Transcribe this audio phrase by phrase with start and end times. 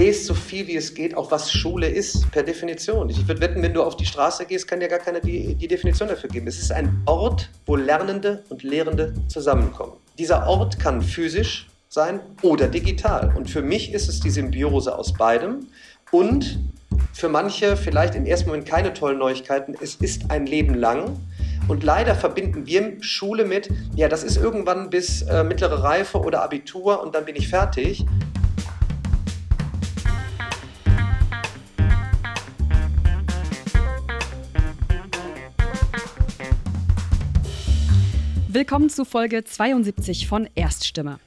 [0.00, 3.10] lest so viel wie es geht, auch was Schule ist, per Definition.
[3.10, 5.68] Ich würde wetten, wenn du auf die Straße gehst, kann dir gar keiner die, die
[5.68, 6.46] Definition dafür geben.
[6.46, 9.92] Es ist ein Ort, wo Lernende und Lehrende zusammenkommen.
[10.18, 13.34] Dieser Ort kann physisch sein oder digital.
[13.36, 15.66] Und für mich ist es die Symbiose aus beidem.
[16.10, 16.58] Und
[17.12, 19.74] für manche vielleicht im ersten Moment keine tollen Neuigkeiten.
[19.82, 21.18] Es ist ein Leben lang.
[21.68, 26.42] Und leider verbinden wir Schule mit, ja, das ist irgendwann bis äh, mittlere Reife oder
[26.42, 28.06] Abitur und dann bin ich fertig.
[38.52, 41.20] Willkommen zu Folge 72 von Erststimme.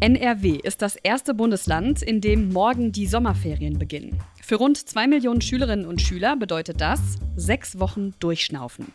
[0.00, 4.18] NRW ist das erste Bundesland, in dem morgen die Sommerferien beginnen.
[4.42, 8.92] Für rund zwei Millionen Schülerinnen und Schüler bedeutet das sechs Wochen Durchschnaufen.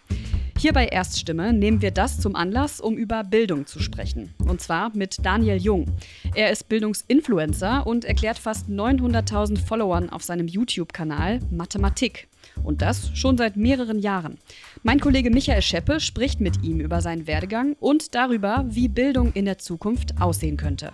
[0.66, 4.34] Hier bei Erststimme nehmen wir das zum Anlass, um über Bildung zu sprechen.
[4.48, 5.86] Und zwar mit Daniel Jung.
[6.34, 12.28] Er ist Bildungsinfluencer und erklärt fast 900.000 Followern auf seinem YouTube-Kanal Mathematik.
[12.64, 14.40] Und das schon seit mehreren Jahren.
[14.82, 19.46] Mein Kollege Michael Scheppe spricht mit ihm über seinen Werdegang und darüber, wie Bildung in
[19.46, 20.92] der Zukunft aussehen könnte.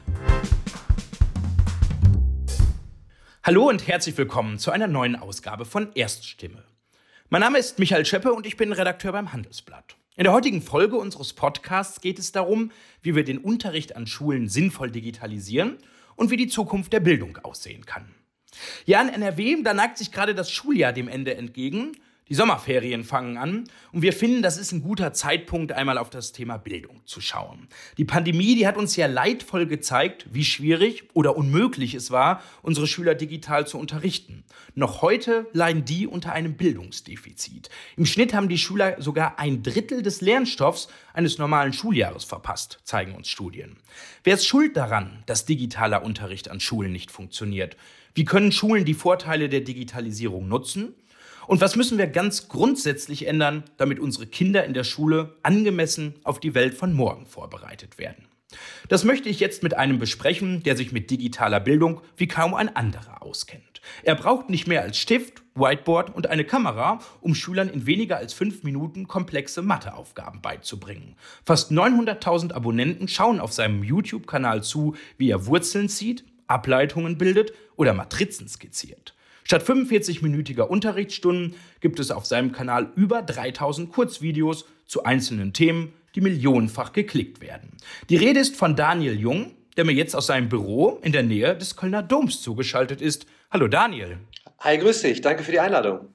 [3.41, 6.61] Hallo und herzlich willkommen zu einer neuen Ausgabe von Erststimme.
[7.34, 9.96] Mein Name ist Michael Scheppe und ich bin Redakteur beim Handelsblatt.
[10.18, 14.50] In der heutigen Folge unseres Podcasts geht es darum, wie wir den Unterricht an Schulen
[14.50, 15.78] sinnvoll digitalisieren
[16.18, 18.14] und wie die Zukunft der Bildung aussehen kann.
[18.86, 21.94] Ja, in NRW, da neigt sich gerade das Schuljahr dem Ende entgegen.
[22.32, 26.32] Die Sommerferien fangen an und wir finden, das ist ein guter Zeitpunkt, einmal auf das
[26.32, 27.68] Thema Bildung zu schauen.
[27.98, 32.88] Die Pandemie, die hat uns ja leidvoll gezeigt, wie schwierig oder unmöglich es war, unsere
[32.88, 34.46] Schüler digital zu unterrichten.
[34.76, 37.70] Noch heute leiden die unter einem Bildungsdefizit.
[37.98, 43.14] Im Schnitt haben die Schüler sogar ein Drittel des Lernstoffs eines normalen Schuljahres verpasst, zeigen
[43.14, 43.76] uns Studien.
[44.24, 47.76] Wer ist schuld daran, dass digitaler Unterricht an Schulen nicht funktioniert?
[48.14, 50.96] Wie können Schulen die Vorteile der Digitalisierung nutzen?
[51.47, 56.40] Und was müssen wir ganz grundsätzlich ändern, damit unsere Kinder in der Schule angemessen auf
[56.40, 58.25] die Welt von morgen vorbereitet werden?
[58.90, 62.75] Das möchte ich jetzt mit einem besprechen, der sich mit digitaler Bildung wie kaum ein
[62.75, 63.81] anderer auskennt.
[64.03, 68.34] Er braucht nicht mehr als Stift, Whiteboard und eine Kamera, um Schülern in weniger als
[68.34, 71.16] fünf Minuten komplexe Matheaufgaben beizubringen.
[71.46, 77.94] Fast 900.000 Abonnenten schauen auf seinem YouTube-Kanal zu, wie er Wurzeln zieht, Ableitungen bildet oder
[77.94, 79.16] Matrizen skizziert.
[79.44, 86.22] Statt 45-minütiger Unterrichtsstunden gibt es auf seinem Kanal über 3000 Kurzvideos zu einzelnen Themen, die
[86.22, 87.78] millionenfach geklickt werden.
[88.09, 91.56] Die Rede ist von Daniel Jung, der mir jetzt aus seinem Büro in der Nähe
[91.56, 93.25] des Kölner Doms zugeschaltet ist.
[93.50, 94.18] Hallo Daniel.
[94.59, 95.22] Hi, grüß dich.
[95.22, 96.09] Danke für die Einladung.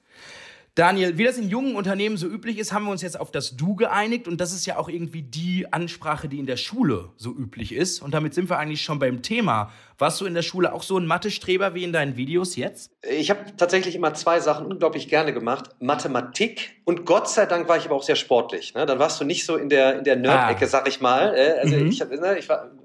[0.77, 3.57] Daniel, wie das in jungen Unternehmen so üblich ist, haben wir uns jetzt auf das
[3.57, 7.31] Du geeinigt und das ist ja auch irgendwie die Ansprache, die in der Schule so
[7.31, 7.99] üblich ist.
[7.99, 9.71] Und damit sind wir eigentlich schon beim Thema.
[9.99, 12.91] Warst du in der Schule auch so ein Mathestreber wie in deinen Videos jetzt?
[13.01, 15.71] Ich habe tatsächlich immer zwei Sachen unglaublich gerne gemacht.
[15.79, 18.75] Mathematik und Gott sei Dank war ich aber auch sehr sportlich.
[18.75, 18.85] Ne?
[18.85, 20.67] Dann warst du nicht so in der, in der Nerd-Ecke, ah.
[20.67, 21.35] sag ich mal.
[21.35, 21.89] Äh, also mhm.
[21.89, 22.37] ich habe ne,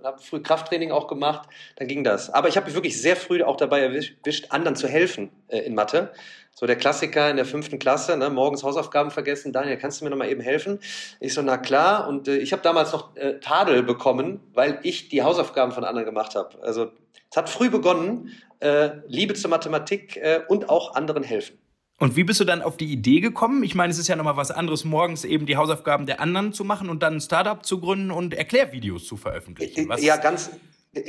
[0.02, 2.30] hab früh Krafttraining auch gemacht, dann ging das.
[2.30, 5.74] Aber ich habe mich wirklich sehr früh auch dabei erwischt, anderen zu helfen äh, in
[5.74, 6.12] Mathe.
[6.54, 9.52] So der Klassiker in der fünften Klasse, ne, morgens Hausaufgaben vergessen.
[9.52, 10.80] Daniel, kannst du mir noch mal eben helfen?
[11.20, 12.08] Ich so, na klar.
[12.08, 16.06] Und äh, ich habe damals noch äh, Tadel bekommen, weil ich die Hausaufgaben von anderen
[16.06, 16.62] gemacht habe.
[16.62, 16.90] Also
[17.30, 18.30] es hat früh begonnen,
[18.60, 21.58] äh, Liebe zur Mathematik äh, und auch anderen helfen.
[21.98, 23.62] Und wie bist du dann auf die Idee gekommen?
[23.62, 26.64] Ich meine, es ist ja nochmal was anderes, morgens eben die Hausaufgaben der anderen zu
[26.64, 29.88] machen und dann ein Startup zu gründen und Erklärvideos zu veröffentlichen.
[29.88, 30.50] Was ja, ganz,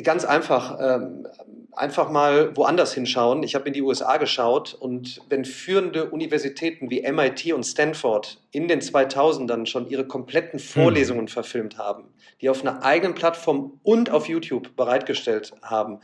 [0.03, 0.77] ganz einfach.
[0.79, 1.27] Ähm,
[1.75, 3.44] einfach mal woanders hinschauen.
[3.44, 8.67] Ich habe in die USA geschaut und wenn führende Universitäten wie MIT und Stanford in
[8.67, 10.66] den 2000ern schon ihre kompletten hm.
[10.66, 11.29] Vorlesungen hm.
[11.29, 12.05] verfilmt haben,
[12.41, 16.00] die auf einer eigenen Plattform und auf YouTube bereitgestellt haben,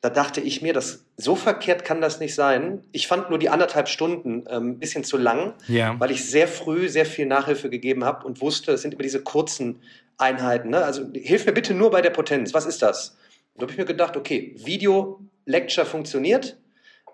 [0.00, 2.82] da dachte ich mir, dass so verkehrt kann das nicht sein.
[2.90, 5.94] Ich fand nur die anderthalb Stunden ähm, ein bisschen zu lang, ja.
[6.00, 9.22] weil ich sehr früh sehr viel Nachhilfe gegeben habe und wusste, es sind immer diese
[9.22, 9.80] kurzen
[10.18, 10.70] Einheiten.
[10.70, 10.84] Ne?
[10.84, 12.54] Also hilf mir bitte nur bei der Potenz.
[12.54, 13.16] Was ist das?
[13.54, 16.56] Da habe ich mir gedacht, okay, Video-Lecture funktioniert.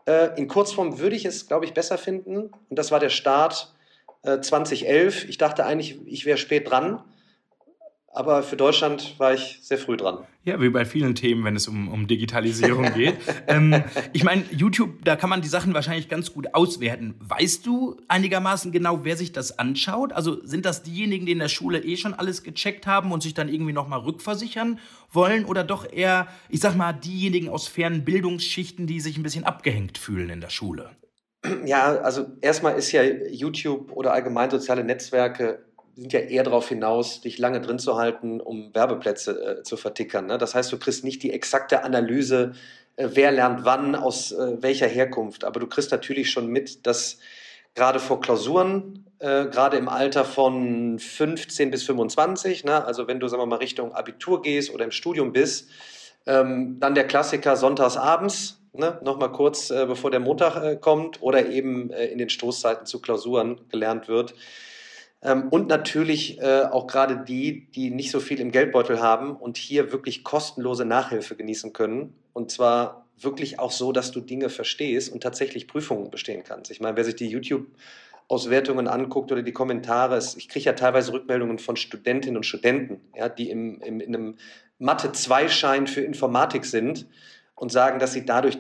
[0.07, 2.51] Äh, in Kurzform würde ich es, glaube ich, besser finden.
[2.69, 3.75] Und das war der Start
[4.23, 5.29] äh, 2011.
[5.29, 7.03] Ich dachte eigentlich, ich wäre spät dran.
[8.13, 10.27] Aber für Deutschland war ich sehr früh dran.
[10.43, 13.17] Ja, wie bei vielen Themen, wenn es um, um Digitalisierung geht.
[13.47, 17.15] ähm, ich meine, YouTube, da kann man die Sachen wahrscheinlich ganz gut auswerten.
[17.21, 20.13] Weißt du einigermaßen genau, wer sich das anschaut?
[20.13, 23.35] Also sind das diejenigen, die in der Schule eh schon alles gecheckt haben und sich
[23.35, 24.81] dann irgendwie nochmal rückversichern
[25.13, 25.45] wollen?
[25.45, 29.99] Oder doch eher, ich sag mal, diejenigen aus fernen Bildungsschichten, die sich ein bisschen abgehängt
[29.99, 30.91] fühlen in der Schule?
[31.65, 35.68] Ja, also erstmal ist ja YouTube oder allgemein soziale Netzwerke
[35.99, 40.27] sind ja eher darauf hinaus, dich lange drin zu halten, um Werbeplätze äh, zu vertickern.
[40.27, 40.39] Ne?
[40.39, 42.53] Das heißt, du kriegst nicht die exakte Analyse,
[42.95, 45.43] äh, wer lernt wann, aus äh, welcher Herkunft.
[45.43, 47.19] Aber du kriegst natürlich schon mit, dass
[47.75, 52.85] gerade vor Klausuren, äh, gerade im Alter von 15 bis 25, ne?
[52.85, 55.69] also wenn du, sagen wir mal, Richtung Abitur gehst oder im Studium bist,
[56.27, 59.01] ähm, dann der Klassiker sonntags abends, ne?
[59.03, 63.01] nochmal kurz äh, bevor der Montag äh, kommt oder eben äh, in den Stoßzeiten zu
[63.01, 64.37] Klausuren gelernt wird.
[65.23, 69.57] Ähm, und natürlich äh, auch gerade die, die nicht so viel im Geldbeutel haben und
[69.57, 72.15] hier wirklich kostenlose Nachhilfe genießen können.
[72.33, 76.71] Und zwar wirklich auch so, dass du Dinge verstehst und tatsächlich Prüfungen bestehen kannst.
[76.71, 77.67] Ich meine, wer sich die YouTube
[78.29, 83.29] Auswertungen anguckt oder die Kommentare, ich kriege ja teilweise Rückmeldungen von Studentinnen und Studenten, ja,
[83.29, 84.37] die im, im, in einem
[84.79, 87.07] Mathe-2-Schein für Informatik sind
[87.55, 88.59] und sagen, dass sie dadurch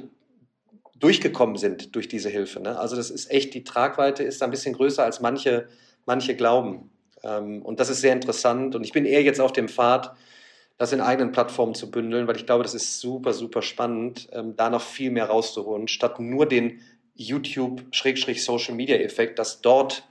[0.98, 2.60] durchgekommen sind durch diese Hilfe.
[2.60, 2.78] Ne?
[2.78, 5.68] Also das ist echt, die Tragweite ist ein bisschen größer als manche
[6.08, 6.90] manche glauben.
[7.22, 8.74] Ähm, und das ist sehr interessant.
[8.74, 10.16] Und ich bin eher jetzt auf dem Pfad,
[10.76, 14.56] das in eigenen Plattformen zu bündeln, weil ich glaube, das ist super, super spannend, ähm,
[14.56, 16.80] da noch viel mehr rauszuholen, statt nur den
[17.14, 20.02] YouTube-Social-Media-Effekt, dass dort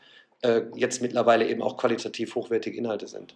[0.41, 3.35] äh, jetzt mittlerweile eben auch qualitativ hochwertige Inhalte sind.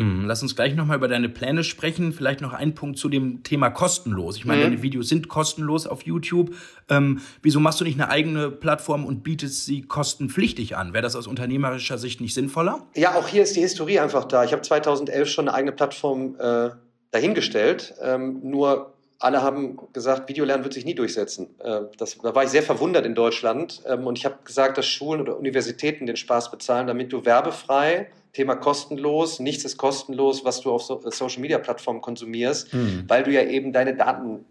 [0.00, 2.12] Mhm, lass uns gleich nochmal über deine Pläne sprechen.
[2.12, 4.36] Vielleicht noch ein Punkt zu dem Thema kostenlos.
[4.36, 4.64] Ich meine, mhm.
[4.64, 6.54] deine Videos sind kostenlos auf YouTube.
[6.88, 10.94] Ähm, wieso machst du nicht eine eigene Plattform und bietest sie kostenpflichtig an?
[10.94, 12.86] Wäre das aus unternehmerischer Sicht nicht sinnvoller?
[12.94, 14.42] Ja, auch hier ist die Historie einfach da.
[14.44, 16.70] Ich habe 2011 schon eine eigene Plattform äh,
[17.10, 17.94] dahingestellt.
[18.00, 21.50] Ähm, nur alle haben gesagt, Videolernen wird sich nie durchsetzen.
[21.60, 23.82] Äh, das, da war ich sehr verwundert in Deutschland.
[23.86, 28.08] Ähm, und ich habe gesagt, dass Schulen oder Universitäten den Spaß bezahlen, damit du werbefrei
[28.32, 33.04] Thema kostenlos, nichts ist kostenlos, was du auf so äh, Social Media Plattformen konsumierst, mhm.
[33.08, 34.44] weil du ja eben deine Daten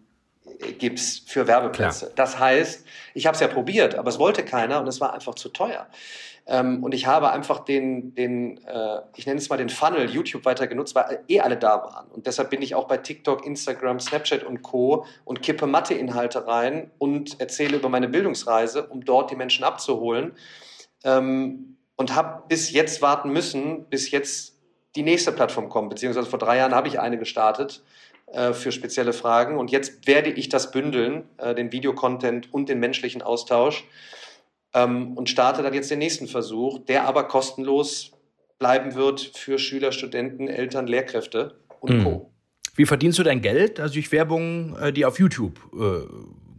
[0.59, 2.05] äh, gibst für Werbeplätze.
[2.05, 2.15] Klar.
[2.15, 5.35] Das heißt, ich habe es ja probiert, aber es wollte keiner und es war einfach
[5.35, 5.87] zu teuer.
[6.49, 10.45] Ähm, und ich habe einfach den, den äh, ich nenne es mal den Funnel YouTube
[10.45, 12.07] weiter genutzt, weil eh alle da waren.
[12.07, 15.05] Und deshalb bin ich auch bei TikTok, Instagram, Snapchat und Co.
[15.25, 20.33] und kippe Mathe-Inhalte rein und erzähle über meine Bildungsreise, um dort die Menschen abzuholen.
[21.03, 24.57] Ähm, und habe bis jetzt warten müssen, bis jetzt
[24.95, 25.89] die nächste Plattform kommt.
[25.89, 27.83] Beziehungsweise vor drei Jahren habe ich eine gestartet
[28.31, 32.79] äh, für spezielle Fragen und jetzt werde ich das bündeln, äh, den Videocontent und den
[32.79, 33.83] menschlichen Austausch
[34.73, 38.13] ähm, und starte dann jetzt den nächsten Versuch, der aber kostenlos
[38.59, 42.03] bleiben wird für Schüler, Studenten, Eltern, Lehrkräfte und mhm.
[42.05, 42.31] Co.
[42.75, 43.77] Wie verdienst du dein Geld?
[43.77, 46.07] Also durch Werbung, äh, die auf YouTube äh,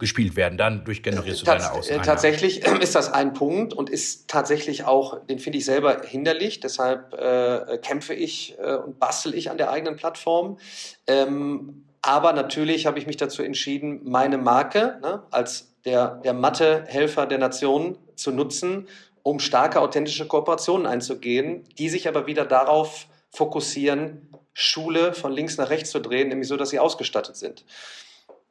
[0.00, 0.58] gespielt werden.
[0.58, 2.00] Dann durchgenerierst du Tats deine.
[2.00, 6.60] Äh, tatsächlich ist das ein Punkt und ist tatsächlich auch, den finde ich selber hinderlich.
[6.60, 10.58] Deshalb äh, kämpfe ich äh, und bastel ich an der eigenen Plattform.
[11.06, 17.26] Ähm, aber natürlich habe ich mich dazu entschieden, meine Marke ne, als der, der Mathe-Helfer
[17.26, 18.88] der Nation zu nutzen,
[19.22, 25.70] um starke, authentische Kooperationen einzugehen, die sich aber wieder darauf fokussieren, Schule von links nach
[25.70, 27.64] rechts zu drehen, nämlich so, dass sie ausgestattet sind.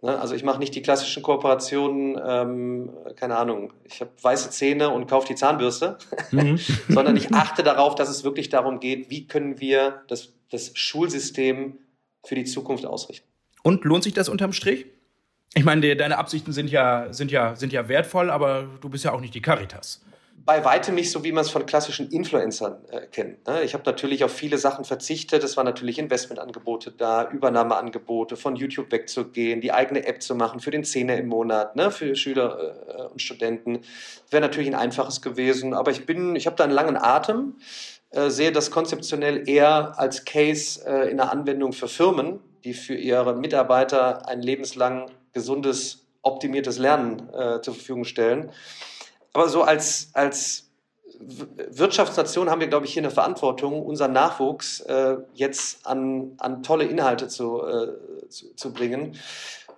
[0.01, 0.19] Ne?
[0.19, 5.07] Also ich mache nicht die klassischen Kooperationen, ähm, keine Ahnung, ich habe weiße Zähne und
[5.07, 5.97] kaufe die Zahnbürste,
[6.31, 6.59] mhm.
[6.87, 11.77] sondern ich achte darauf, dass es wirklich darum geht, wie können wir das, das Schulsystem
[12.23, 13.27] für die Zukunft ausrichten.
[13.63, 14.85] Und lohnt sich das unterm Strich?
[15.55, 19.13] Ich meine, deine Absichten sind ja, sind, ja, sind ja wertvoll, aber du bist ja
[19.13, 20.01] auch nicht die Caritas
[20.45, 23.47] bei weitem nicht so, wie man es von klassischen Influencern äh, kennt.
[23.47, 23.63] Ne?
[23.63, 25.43] Ich habe natürlich auf viele Sachen verzichtet.
[25.43, 30.71] Es waren natürlich Investmentangebote da, Übernahmeangebote, von YouTube wegzugehen, die eigene App zu machen für
[30.71, 31.91] den Zehner im Monat, ne?
[31.91, 33.81] für Schüler äh, und Studenten.
[34.29, 37.55] Wäre natürlich ein einfaches gewesen, aber ich bin, ich habe da einen langen Atem,
[38.11, 42.95] äh, sehe das konzeptionell eher als Case äh, in der Anwendung für Firmen, die für
[42.95, 48.51] ihre Mitarbeiter ein lebenslang gesundes, optimiertes Lernen äh, zur Verfügung stellen
[49.33, 50.69] aber so als, als
[51.19, 56.85] Wirtschaftsnation haben wir, glaube ich, hier eine Verantwortung, unseren Nachwuchs äh, jetzt an, an tolle
[56.85, 59.17] Inhalte zu, äh, zu, zu, bringen.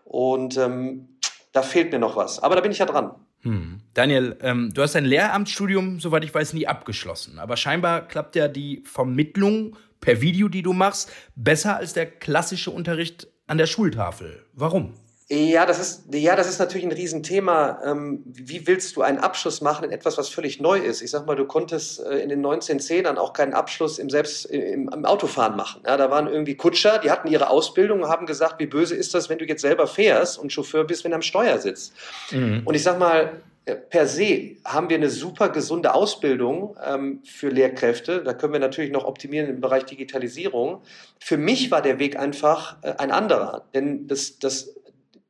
[0.05, 1.17] Und ähm,
[1.51, 2.39] da fehlt mir noch was.
[2.39, 3.15] Aber da bin ich ja dran.
[3.41, 3.81] Hm.
[3.95, 7.39] Daniel, ähm, du hast dein Lehramtsstudium, soweit ich weiß, nie abgeschlossen.
[7.39, 12.69] Aber scheinbar klappt ja die Vermittlung per Video, die du machst, besser als der klassische
[12.69, 14.45] Unterricht an der Schultafel.
[14.53, 14.93] Warum?
[15.33, 17.79] Ja, das ist, ja, das ist natürlich ein Riesenthema.
[17.85, 21.01] Ähm, wie willst du einen Abschluss machen in etwas, was völlig neu ist?
[21.01, 24.89] Ich sag mal, du konntest äh, in den 1910ern auch keinen Abschluss im Selbst, im,
[24.89, 25.83] im Autofahren machen.
[25.87, 29.13] Ja, da waren irgendwie Kutscher, die hatten ihre Ausbildung und haben gesagt, wie böse ist
[29.13, 31.93] das, wenn du jetzt selber fährst und Chauffeur bist, wenn du am Steuer sitzt.
[32.31, 32.63] Mhm.
[32.65, 37.47] Und ich sag mal, äh, per se haben wir eine super gesunde Ausbildung ähm, für
[37.47, 38.21] Lehrkräfte.
[38.21, 40.81] Da können wir natürlich noch optimieren im Bereich Digitalisierung.
[41.19, 44.75] Für mich war der Weg einfach äh, ein anderer, denn das, das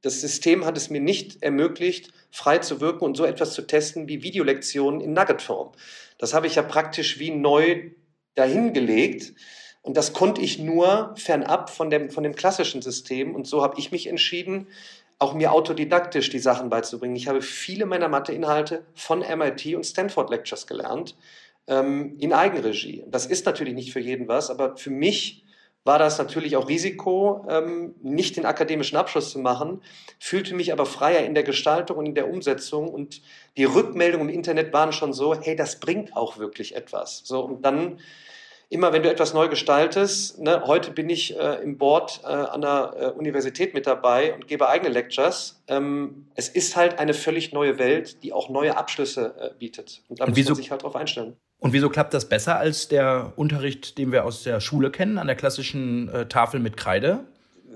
[0.01, 4.07] das System hat es mir nicht ermöglicht, frei zu wirken und so etwas zu testen
[4.07, 5.71] wie Videolektionen in Nugget-Form.
[6.17, 7.91] Das habe ich ja praktisch wie neu
[8.35, 9.33] dahingelegt.
[9.83, 13.35] Und das konnte ich nur fernab von dem, von dem klassischen System.
[13.35, 14.67] Und so habe ich mich entschieden,
[15.19, 17.15] auch mir autodidaktisch die Sachen beizubringen.
[17.15, 21.15] Ich habe viele meiner Matheinhalte von MIT und Stanford Lectures gelernt,
[21.67, 23.03] ähm, in Eigenregie.
[23.07, 25.43] Das ist natürlich nicht für jeden was, aber für mich
[25.83, 29.81] war das natürlich auch Risiko, ähm, nicht den akademischen Abschluss zu machen,
[30.19, 33.21] fühlte mich aber freier in der Gestaltung und in der Umsetzung und
[33.57, 37.21] die Rückmeldungen im Internet waren schon so, hey, das bringt auch wirklich etwas.
[37.23, 37.99] So, und dann
[38.71, 42.61] immer, wenn du etwas neu gestaltest, ne, heute bin ich äh, im Board äh, an
[42.61, 45.61] der äh, Universität mit dabei und gebe eigene Lectures.
[45.67, 50.01] Ähm, es ist halt eine völlig neue Welt, die auch neue Abschlüsse äh, bietet.
[50.07, 51.35] Und da und muss man sich halt drauf einstellen.
[51.59, 55.27] Und wieso klappt das besser als der Unterricht, den wir aus der Schule kennen, an
[55.27, 57.25] der klassischen äh, Tafel mit Kreide?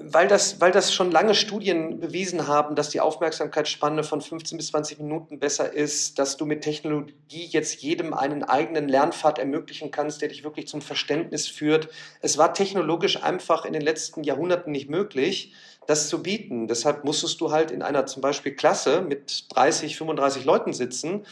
[0.07, 4.67] Weil das, weil das schon lange Studien bewiesen haben, dass die Aufmerksamkeitsspanne von 15 bis
[4.67, 10.21] 20 Minuten besser ist, dass du mit Technologie jetzt jedem einen eigenen Lernpfad ermöglichen kannst,
[10.21, 11.89] der dich wirklich zum Verständnis führt.
[12.21, 15.53] Es war technologisch einfach in den letzten Jahrhunderten nicht möglich,
[15.87, 16.67] das zu bieten.
[16.67, 21.25] Deshalb musstest du halt in einer zum Beispiel Klasse mit 30, 35 Leuten sitzen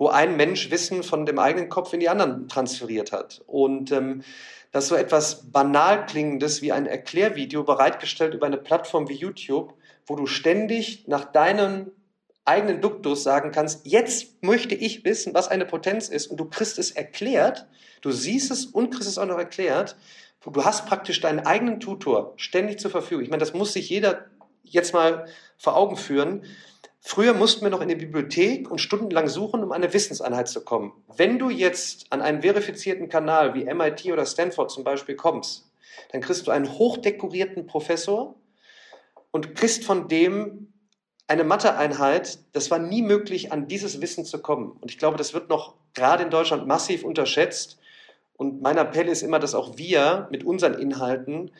[0.00, 3.42] wo ein Mensch Wissen von dem eigenen Kopf in die anderen transferiert hat.
[3.46, 4.22] Und ähm,
[4.72, 9.74] dass so etwas banal klingendes wie ein Erklärvideo bereitgestellt über eine Plattform wie YouTube,
[10.06, 11.92] wo du ständig nach deinem
[12.44, 16.78] eigenen Duktus sagen kannst, jetzt möchte ich wissen, was eine Potenz ist und du kriegst
[16.78, 17.66] es erklärt,
[18.00, 19.96] du siehst es und kriegst es auch noch erklärt.
[20.42, 23.22] Du hast praktisch deinen eigenen Tutor ständig zur Verfügung.
[23.22, 24.26] Ich meine, das muss sich jeder
[24.64, 25.26] jetzt mal
[25.58, 26.44] vor Augen führen.
[27.02, 30.92] Früher mussten wir noch in die Bibliothek und stundenlang suchen, um eine Wissenseinheit zu kommen.
[31.16, 35.70] Wenn du jetzt an einen verifizierten Kanal wie MIT oder Stanford zum Beispiel kommst,
[36.12, 38.34] dann kriegst du einen hochdekorierten Professor
[39.30, 40.72] und kriegst von dem
[41.26, 42.38] eine Matheeinheit.
[42.52, 44.72] Das war nie möglich, an dieses Wissen zu kommen.
[44.72, 47.78] Und ich glaube, das wird noch gerade in Deutschland massiv unterschätzt.
[48.36, 51.52] Und mein Appell ist immer, dass auch wir mit unseren Inhalten,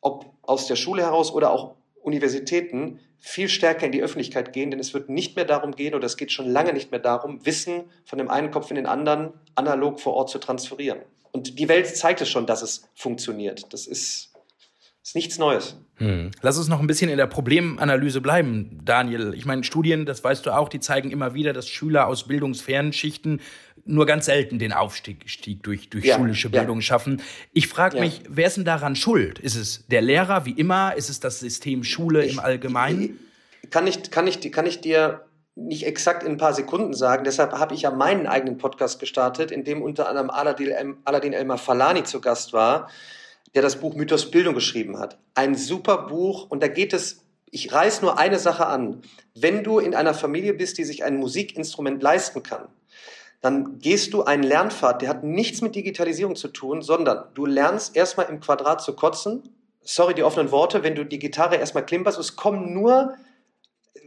[0.00, 1.74] ob aus der Schule heraus oder auch
[2.08, 6.06] Universitäten viel stärker in die Öffentlichkeit gehen, denn es wird nicht mehr darum gehen, oder
[6.06, 9.32] es geht schon lange nicht mehr darum, Wissen von dem einen Kopf in den anderen
[9.54, 11.00] analog vor Ort zu transferieren.
[11.32, 13.72] Und die Welt zeigt es schon, dass es funktioniert.
[13.72, 14.27] Das ist,
[15.08, 15.76] ist nichts Neues.
[15.96, 16.30] Hm.
[16.42, 19.32] Lass uns noch ein bisschen in der Problemanalyse bleiben, Daniel.
[19.34, 22.92] Ich meine, Studien, das weißt du auch, die zeigen immer wieder, dass Schüler aus bildungsfernen
[22.92, 23.40] Schichten
[23.86, 25.24] nur ganz selten den Aufstieg
[25.62, 26.82] durch, durch ja, schulische Bildung ja.
[26.82, 27.22] schaffen.
[27.54, 28.02] Ich frage ja.
[28.02, 29.38] mich, wer ist denn daran schuld?
[29.38, 30.94] Ist es der Lehrer wie immer?
[30.94, 33.18] Ist es das System Schule ich, im Allgemeinen?
[33.70, 35.24] Kann ich, kann, ich, kann ich dir
[35.54, 37.24] nicht exakt in ein paar Sekunden sagen.
[37.24, 42.04] Deshalb habe ich ja meinen eigenen Podcast gestartet, in dem unter anderem Aladin Elmar Falani
[42.04, 42.90] zu Gast war,
[43.54, 45.18] der das Buch Mythos Bildung geschrieben hat.
[45.34, 49.02] Ein super Buch und da geht es ich reiß nur eine Sache an.
[49.34, 52.68] Wenn du in einer Familie bist, die sich ein Musikinstrument leisten kann,
[53.40, 57.96] dann gehst du einen Lernpfad, der hat nichts mit Digitalisierung zu tun, sondern du lernst
[57.96, 59.42] erstmal im Quadrat zu kotzen.
[59.82, 63.14] Sorry, die offenen Worte, wenn du die Gitarre erstmal klimperst, es kommen nur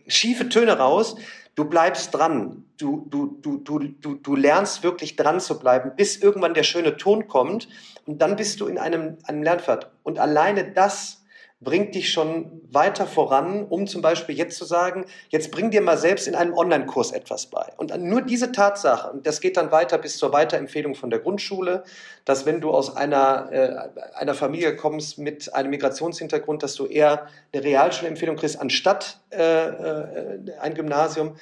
[0.07, 1.15] schiefe Töne raus.
[1.55, 2.63] Du bleibst dran.
[2.77, 6.97] Du, du, du, du, du, du lernst wirklich dran zu bleiben, bis irgendwann der schöne
[6.97, 7.67] Ton kommt.
[8.05, 9.91] Und dann bist du in einem, einem Lernpfad.
[10.03, 11.20] Und alleine das
[11.61, 15.97] bringt dich schon weiter voran, um zum Beispiel jetzt zu sagen, jetzt bring dir mal
[15.97, 17.71] selbst in einem Online-Kurs etwas bei.
[17.77, 21.83] Und nur diese Tatsache, und das geht dann weiter bis zur Weiterempfehlung von der Grundschule,
[22.25, 27.27] dass wenn du aus einer, äh, einer Familie kommst mit einem Migrationshintergrund, dass du eher
[27.53, 31.35] eine Realschulempfehlung kriegst, anstatt äh, äh, ein Gymnasium.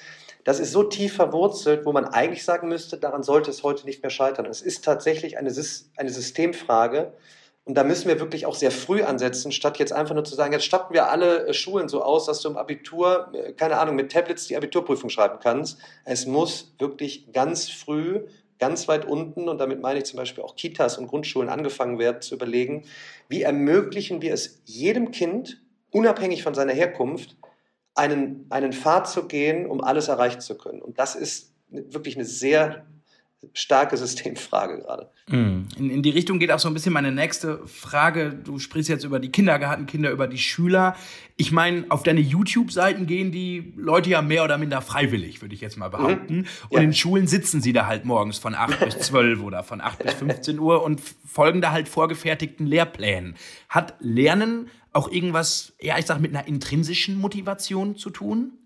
[0.43, 4.03] Das ist so tief verwurzelt, wo man eigentlich sagen müsste, daran sollte es heute nicht
[4.03, 4.47] mehr scheitern.
[4.47, 5.53] Es ist tatsächlich eine,
[5.95, 7.13] eine Systemfrage,
[7.69, 10.53] und da müssen wir wirklich auch sehr früh ansetzen, statt jetzt einfach nur zu sagen,
[10.53, 13.95] jetzt statten wir alle äh, Schulen so aus, dass du im Abitur, äh, keine Ahnung,
[13.95, 15.77] mit Tablets die Abiturprüfung schreiben kannst.
[16.03, 18.21] Es muss wirklich ganz früh,
[18.57, 22.23] ganz weit unten, und damit meine ich zum Beispiel auch Kitas und Grundschulen, angefangen werden
[22.23, 22.85] zu überlegen,
[23.27, 25.61] wie ermöglichen wir es jedem Kind,
[25.91, 27.37] unabhängig von seiner Herkunft,
[27.93, 30.81] einen, einen Pfad zu gehen, um alles erreichen zu können.
[30.81, 32.87] Und das ist wirklich eine sehr
[33.53, 35.09] starke Systemfrage gerade.
[35.27, 35.65] Mm.
[35.77, 38.33] In, in, die Richtung geht auch so ein bisschen meine nächste Frage.
[38.33, 40.95] Du sprichst jetzt über die Kindergartenkinder, über die Schüler.
[41.37, 45.61] Ich meine, auf deine YouTube-Seiten gehen die Leute ja mehr oder minder freiwillig, würde ich
[45.61, 46.39] jetzt mal behaupten.
[46.39, 46.45] Mhm.
[46.69, 46.81] Und ja.
[46.81, 50.13] in Schulen sitzen sie da halt morgens von 8 bis 12 oder von 8 bis
[50.15, 53.35] 15 Uhr und folgen da halt vorgefertigten Lehrplänen.
[53.69, 58.58] Hat Lernen auch irgendwas, ja, ich sag, mit einer intrinsischen Motivation zu tun?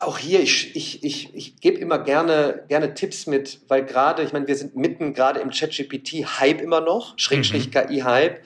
[0.00, 4.32] Auch hier, ich, ich, ich, ich gebe immer gerne, gerne Tipps mit, weil gerade, ich
[4.32, 7.70] meine, wir sind mitten gerade im ChatGPT-Hype immer noch, Schrägstrich mhm.
[7.72, 8.40] KI-Hype.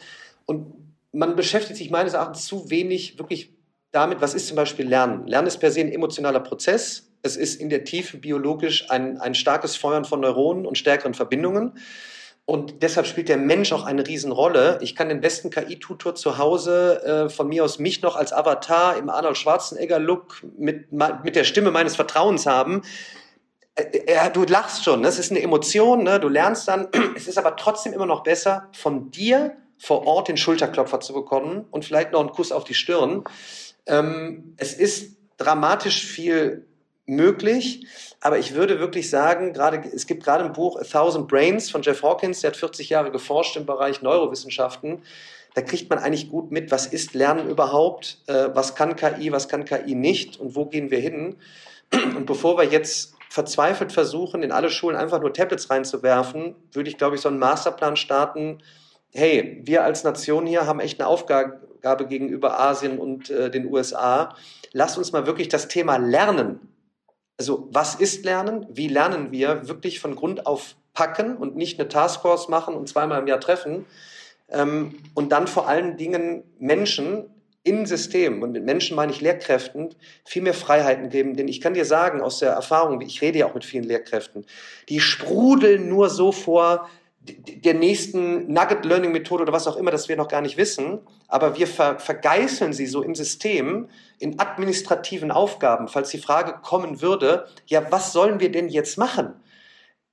[0.47, 0.73] Und
[1.13, 3.51] man beschäftigt sich meines Erachtens zu wenig wirklich
[3.91, 5.27] damit, was ist zum Beispiel Lernen.
[5.27, 7.11] Lernen ist per se ein emotionaler Prozess.
[7.21, 11.75] Es ist in der Tiefe biologisch ein, ein starkes Feuern von Neuronen und stärkeren Verbindungen.
[12.45, 14.79] Und deshalb spielt der Mensch auch eine Riesenrolle.
[14.83, 18.97] Ich kann den besten KI-Tutor zu Hause äh, von mir aus mich noch als Avatar
[18.97, 22.83] im Arnold Schwarzenegger-Look mit, mit der Stimme meines Vertrauens haben.
[23.77, 25.07] Äh, äh, du lachst schon, ne?
[25.07, 26.19] das ist eine Emotion, ne?
[26.19, 26.89] du lernst dann.
[27.17, 31.67] Es ist aber trotzdem immer noch besser, von dir vor Ort den Schulterklopfer zu bekommen
[31.71, 33.25] und vielleicht noch einen Kuss auf die Stirn.
[33.87, 36.67] Ähm, es ist dramatisch viel
[37.07, 37.87] möglich.
[38.25, 41.83] Aber ich würde wirklich sagen, gerade, es gibt gerade ein Buch A Thousand Brains von
[41.83, 45.03] Jeff Hawkins, der hat 40 Jahre geforscht im Bereich Neurowissenschaften.
[45.55, 49.49] Da kriegt man eigentlich gut mit, was ist Lernen überhaupt, äh, was kann KI, was
[49.49, 51.37] kann KI nicht und wo gehen wir hin.
[52.17, 56.99] Und bevor wir jetzt verzweifelt versuchen, in alle Schulen einfach nur Tablets reinzuwerfen, würde ich,
[56.99, 58.63] glaube ich, so einen Masterplan starten.
[59.11, 64.37] Hey, wir als Nation hier haben echt eine Aufgabe gegenüber Asien und äh, den USA.
[64.73, 66.72] Lasst uns mal wirklich das Thema Lernen
[67.39, 68.67] also was ist Lernen?
[68.71, 73.21] Wie lernen wir wirklich von Grund auf packen und nicht eine Taskforce machen und zweimal
[73.21, 73.87] im Jahr treffen?
[74.49, 77.29] Ähm, und dann vor allen Dingen Menschen
[77.65, 81.37] in Systemen, und mit Menschen meine ich Lehrkräften, viel mehr Freiheiten geben.
[81.37, 84.45] Denn ich kann dir sagen, aus der Erfahrung, ich rede ja auch mit vielen Lehrkräften,
[84.89, 86.89] die sprudeln nur so vor
[87.25, 91.01] der nächsten Nugget Learning Methode oder was auch immer, das wir noch gar nicht wissen,
[91.29, 93.89] aber wir ver vergeißeln sie so im System,
[94.19, 99.35] in administrativen Aufgaben, falls die Frage kommen würde, ja, was sollen wir denn jetzt machen?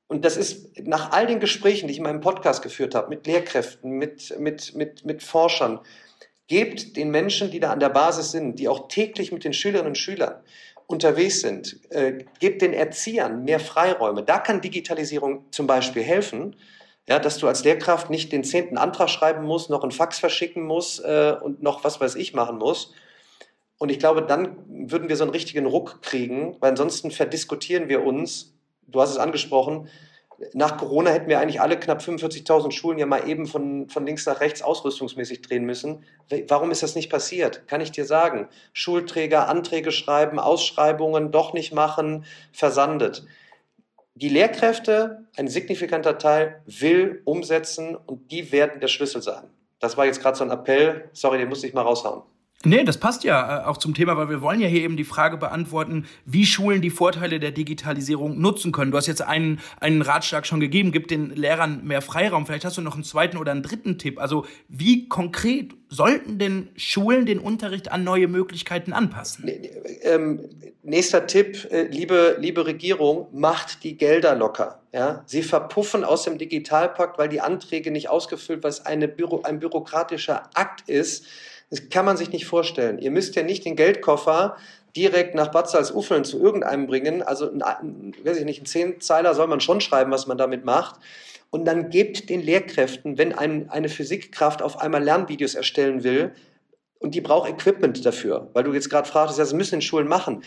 [0.07, 3.25] Und das ist nach all den Gesprächen, die ich in meinem Podcast geführt habe, mit
[3.25, 5.79] Lehrkräften, mit, mit, mit, mit Forschern,
[6.47, 9.89] gebt den Menschen, die da an der Basis sind, die auch täglich mit den Schülerinnen
[9.89, 10.41] und Schülern
[10.87, 14.23] unterwegs sind, äh, gebt den Erziehern mehr Freiräume.
[14.23, 16.55] Da kann Digitalisierung zum Beispiel helfen
[17.09, 20.63] ja, dass du als Lehrkraft nicht den zehnten Antrag schreiben musst, noch einen Fax verschicken
[20.63, 22.93] musst äh, und noch was weiß ich machen musst.
[23.79, 28.03] Und ich glaube, dann würden wir so einen richtigen Ruck kriegen, weil ansonsten verdiskutieren wir
[28.03, 28.53] uns.
[28.85, 29.89] Du hast es angesprochen.
[30.53, 34.25] Nach Corona hätten wir eigentlich alle knapp 45.000 Schulen ja mal eben von, von links
[34.25, 36.03] nach rechts ausrüstungsmäßig drehen müssen.
[36.47, 37.67] Warum ist das nicht passiert?
[37.67, 38.47] Kann ich dir sagen.
[38.71, 43.25] Schulträger Anträge schreiben, Ausschreibungen doch nicht machen, versandet
[44.19, 49.45] die Lehrkräfte, ein signifikanter Teil, will umsetzen und die werden der Schlüssel sein.
[49.79, 51.09] Das war jetzt gerade so ein Appell.
[51.13, 52.23] Sorry, den musste ich mal raushauen.
[52.65, 55.05] Nee, das passt ja äh, auch zum Thema, weil wir wollen ja hier eben die
[55.05, 58.91] Frage beantworten, wie Schulen die Vorteile der Digitalisierung nutzen können.
[58.91, 62.45] Du hast jetzt einen, einen Ratschlag schon gegeben, gib den Lehrern mehr Freiraum.
[62.45, 64.19] Vielleicht hast du noch einen zweiten oder einen dritten Tipp.
[64.19, 69.49] Also wie konkret sollten denn Schulen den Unterricht an neue Möglichkeiten anpassen?
[70.01, 70.49] Ähm,
[70.83, 74.81] nächster Tipp, äh, liebe, liebe Regierung, macht die Gelder locker.
[74.91, 75.23] Ja?
[75.27, 80.49] Sie verpuffen aus dem Digitalpakt, weil die Anträge nicht ausgefüllt, was eine Büro, ein bürokratischer
[80.55, 81.25] Akt ist
[81.69, 82.99] das kann man sich nicht vorstellen.
[82.99, 84.57] Ihr müsst ja nicht den Geldkoffer
[84.95, 87.21] direkt nach Bad Salzuflen zu irgendeinem bringen.
[87.21, 90.99] Also, weiß ich nicht, ein Zehnzeiler soll man schon schreiben, was man damit macht.
[91.51, 96.33] Und dann gebt den Lehrkräften, wenn ein, eine Physikkraft auf einmal Lernvideos erstellen will,
[96.99, 100.43] und die braucht Equipment dafür, weil du jetzt gerade fragtest, das müssen in Schulen machen.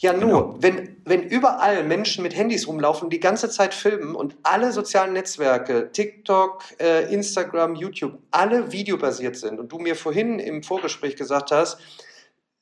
[0.00, 0.56] Ja, nur, genau.
[0.60, 5.90] wenn, wenn überall Menschen mit Handys rumlaufen, die ganze Zeit filmen und alle sozialen Netzwerke,
[5.90, 11.78] TikTok, äh, Instagram, YouTube, alle videobasiert sind und du mir vorhin im Vorgespräch gesagt hast,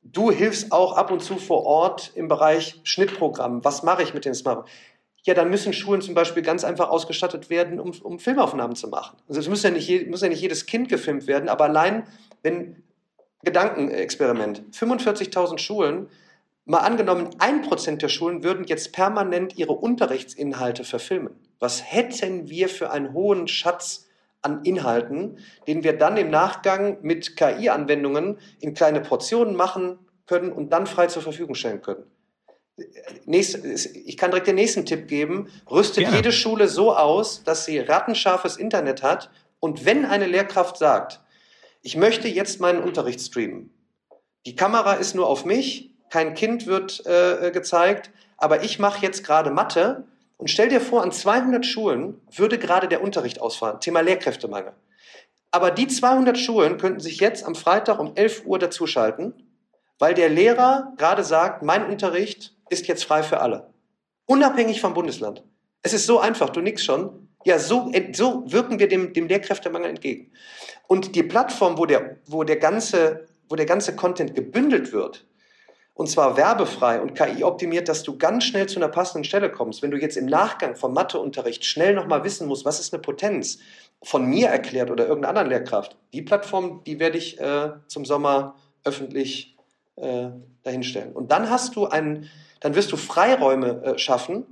[0.03, 3.63] du hilfst auch ab und zu vor Ort im Bereich Schnittprogramm.
[3.63, 4.71] Was mache ich mit den Smartphones?
[5.25, 9.19] Ja, dann müssen Schulen zum Beispiel ganz einfach ausgestattet werden, um, um Filmaufnahmen zu machen.
[9.29, 12.07] Also es muss ja, nicht, muss ja nicht jedes Kind gefilmt werden, aber allein,
[12.43, 12.83] wenn
[13.43, 16.09] Gedankenexperiment, 45.000 Schulen
[16.69, 21.39] Mal angenommen, ein Prozent der Schulen würden jetzt permanent ihre Unterrichtsinhalte verfilmen.
[21.61, 24.09] Was hätten wir für einen hohen Schatz
[24.43, 30.73] an Inhalten, den wir dann im Nachgang mit KI-Anwendungen in kleine Portionen machen können und
[30.73, 32.05] dann frei zur Verfügung stellen können?
[33.27, 35.49] ich kann direkt den nächsten Tipp geben.
[35.71, 36.17] Rüstet Gerne.
[36.17, 39.31] jede Schule so aus, dass sie rattenscharfes Internet hat.
[39.61, 41.23] Und wenn eine Lehrkraft sagt,
[41.81, 43.71] ich möchte jetzt meinen Unterricht streamen,
[44.45, 49.23] die Kamera ist nur auf mich, kein Kind wird äh, gezeigt, aber ich mache jetzt
[49.23, 50.05] gerade Mathe
[50.39, 54.73] und stell dir vor, an 200 Schulen würde gerade der Unterricht ausfallen, Thema Lehrkräftemangel.
[55.51, 59.35] Aber die 200 Schulen könnten sich jetzt am Freitag um 11 Uhr dazuschalten,
[59.99, 63.67] weil der Lehrer gerade sagt, mein Unterricht ist jetzt frei für alle.
[64.25, 65.43] Unabhängig vom Bundesland.
[65.83, 67.29] Es ist so einfach, du nix schon.
[67.45, 70.33] Ja, so, so wirken wir dem, dem Lehrkräftemangel entgegen.
[70.87, 75.27] Und die Plattform, wo der, wo der, ganze, wo der ganze Content gebündelt wird,
[75.97, 79.81] und zwar werbefrei und KI optimiert, dass du ganz schnell zu einer passenden Stelle kommst.
[79.81, 83.59] Wenn du jetzt im Nachgang vom Matheunterricht schnell nochmal wissen musst, was ist eine Potenz,
[84.03, 88.57] von mir erklärt oder irgendeiner anderen Lehrkraft, die Plattform, die werde ich äh, zum Sommer
[88.85, 89.57] öffentlich
[89.97, 90.29] äh,
[90.65, 91.15] dahinstellen.
[91.15, 92.29] Und dann hast du einen,
[92.61, 94.45] dann wirst du Freiräume äh, schaffen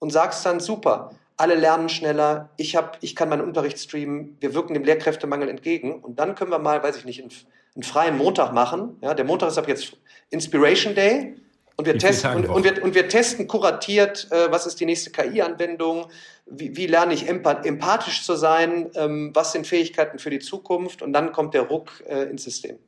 [0.00, 4.54] und sagst dann, super, alle lernen schneller, ich, hab, ich kann meinen Unterricht streamen, wir
[4.54, 7.30] wirken dem Lehrkräftemangel entgegen und dann können wir mal, weiß ich nicht, einen,
[7.74, 8.96] einen freien Montag machen.
[9.02, 9.96] Ja, der Montag ist ab jetzt
[10.30, 11.36] Inspiration Day.
[11.76, 15.10] Und wir, testen, und, und, wir, und wir testen kuratiert, äh, was ist die nächste
[15.10, 16.08] KI-Anwendung,
[16.44, 21.00] wie, wie, lerne ich empathisch zu sein, ähm, was sind Fähigkeiten für die Zukunft?
[21.00, 22.78] Und dann kommt der Ruck äh, ins System.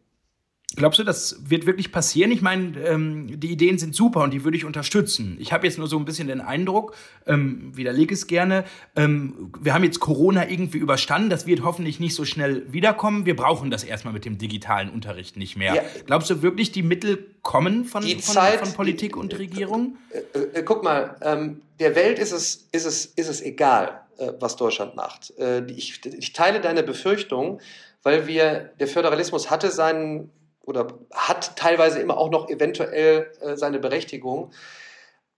[0.74, 2.30] Glaubst du, das wird wirklich passieren?
[2.30, 5.36] Ich meine, ähm, die Ideen sind super und die würde ich unterstützen.
[5.38, 6.94] Ich habe jetzt nur so ein bisschen den Eindruck,
[7.26, 8.64] ähm, widerlege es gerne,
[8.96, 13.26] ähm, wir haben jetzt Corona irgendwie überstanden, das wird hoffentlich nicht so schnell wiederkommen.
[13.26, 15.74] Wir brauchen das erstmal mit dem digitalen Unterricht nicht mehr.
[15.74, 15.82] Ja.
[16.06, 19.96] Glaubst du wirklich, die Mittel kommen von, von, Zeit, von Politik und Regierung?
[20.10, 24.00] Äh, äh, äh, guck mal, ähm, der Welt ist es, ist es, ist es egal,
[24.18, 25.36] äh, was Deutschland macht.
[25.38, 27.60] Äh, ich, ich teile deine Befürchtung,
[28.02, 30.30] weil wir, der Föderalismus hatte seinen
[30.62, 34.52] oder hat teilweise immer auch noch eventuell äh, seine Berechtigung.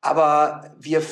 [0.00, 1.02] Aber wir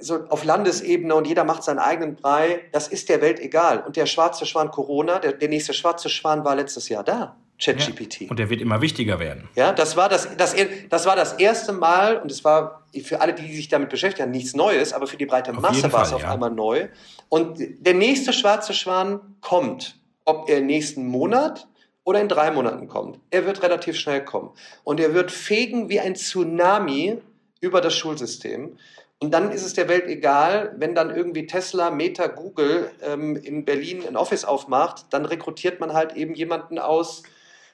[0.00, 3.84] so auf Landesebene und jeder macht seinen eigenen Brei, das ist der Welt egal.
[3.86, 7.36] Und der schwarze Schwan Corona, der, der nächste schwarze Schwan war letztes Jahr da.
[7.60, 8.22] ChatGPT.
[8.22, 9.48] Ja, und der wird immer wichtiger werden.
[9.54, 10.56] Ja, das war das, das,
[10.90, 14.54] das war das erste Mal, und es war für alle, die sich damit beschäftigen, nichts
[14.54, 16.32] Neues, aber für die breite Masse war es auf ja.
[16.32, 16.88] einmal neu.
[17.28, 19.96] Und der nächste schwarze Schwan kommt.
[20.24, 21.68] Ob er nächsten Monat
[22.04, 23.18] oder in drei Monaten kommt.
[23.30, 24.50] Er wird relativ schnell kommen.
[24.84, 27.18] Und er wird fegen wie ein Tsunami
[27.60, 28.76] über das Schulsystem.
[29.20, 33.64] Und dann ist es der Welt egal, wenn dann irgendwie Tesla, Meta, Google ähm, in
[33.64, 37.22] Berlin ein Office aufmacht, dann rekrutiert man halt eben jemanden aus,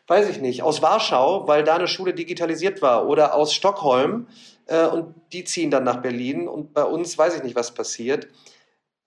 [0.06, 4.28] weiß ich nicht, aus Warschau, weil da eine Schule digitalisiert war oder aus Stockholm
[4.66, 8.28] äh, und die ziehen dann nach Berlin und bei uns weiß ich nicht, was passiert.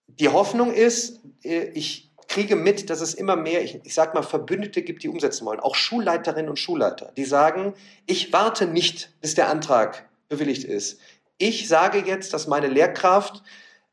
[0.08, 4.24] Die Hoffnung ist, äh, ich kriege mit, dass es immer mehr, ich, ich sage mal,
[4.24, 5.60] Verbündete gibt, die umsetzen wollen.
[5.60, 7.74] Auch Schulleiterinnen und Schulleiter, die sagen,
[8.06, 11.00] ich warte nicht, bis der Antrag bewilligt ist.
[11.38, 13.44] Ich sage jetzt, dass meine Lehrkraft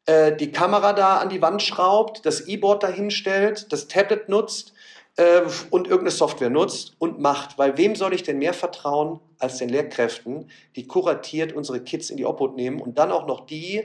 [0.07, 4.73] äh, die Kamera da an die Wand schraubt, das E-Board dahinstellt, das Tablet nutzt
[5.17, 7.59] äh, und irgendeine Software nutzt und macht.
[7.59, 12.17] Weil wem soll ich denn mehr vertrauen als den Lehrkräften, die kuratiert unsere Kids in
[12.17, 13.85] die Obhut nehmen und dann auch noch die,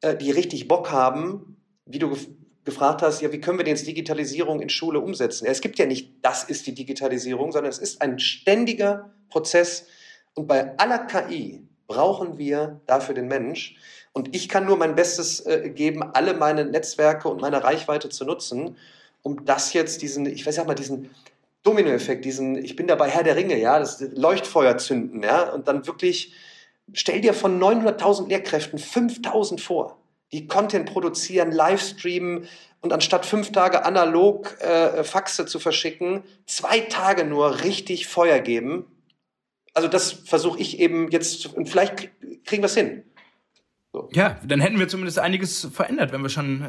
[0.00, 2.16] äh, die richtig Bock haben, wie du
[2.68, 5.46] gefragt hast, ja, wie können wir denn Digitalisierung in Schule umsetzen?
[5.46, 9.86] Es gibt ja nicht, das ist die Digitalisierung, sondern es ist ein ständiger Prozess.
[10.34, 13.76] Und bei aller KI brauchen wir dafür den Mensch.
[14.12, 18.26] Und ich kann nur mein Bestes äh, geben, alle meine Netzwerke und meine Reichweite zu
[18.26, 18.76] nutzen,
[19.22, 21.08] um das jetzt, diesen, ich weiß ja mal, diesen
[21.62, 25.86] Dominoeffekt, diesen, ich bin dabei Herr der Ringe, ja, das Leuchtfeuer zünden, ja, und dann
[25.86, 26.34] wirklich,
[26.92, 29.98] stell dir von 900.000 Lehrkräften 5.000 vor
[30.32, 32.48] die Content produzieren, Livestreamen
[32.80, 38.86] und anstatt fünf Tage analog äh, Faxe zu verschicken, zwei Tage nur richtig Feuer geben.
[39.74, 42.10] Also das versuche ich eben jetzt, und vielleicht
[42.44, 43.04] kriegen wir es hin.
[43.98, 44.08] So.
[44.12, 46.62] Ja, dann hätten wir zumindest einiges verändert, wenn wir schon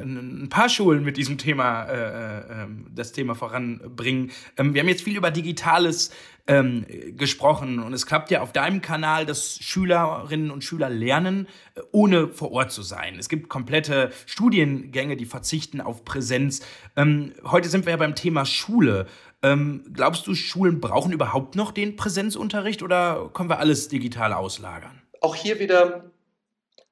[0.43, 4.31] ein paar Schulen mit diesem Thema äh, äh, das Thema voranbringen.
[4.57, 6.11] Ähm, wir haben jetzt viel über Digitales
[6.47, 11.81] ähm, gesprochen und es klappt ja auf deinem Kanal, dass Schülerinnen und Schüler lernen, äh,
[11.91, 13.17] ohne vor Ort zu sein.
[13.19, 16.61] Es gibt komplette Studiengänge, die verzichten auf Präsenz.
[16.95, 19.05] Ähm, heute sind wir ja beim Thema Schule.
[19.43, 25.01] Ähm, glaubst du, Schulen brauchen überhaupt noch den Präsenzunterricht oder können wir alles digital auslagern?
[25.21, 26.11] Auch hier wieder